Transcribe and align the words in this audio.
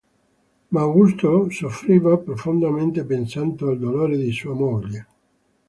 Ma 0.71 0.81
Augusto 0.81 1.47
soffriva 1.51 2.17
profondamente 2.17 3.05
pensando 3.05 3.69
al 3.69 3.77
dolore 3.77 4.17
di 4.17 4.31
sua 4.31 4.55
moglie. 4.55 5.07